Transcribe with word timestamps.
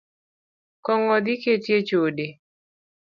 Kong’o 0.85 1.15
dhi 1.25 1.33
keti 1.43 1.71
echode 1.79 2.27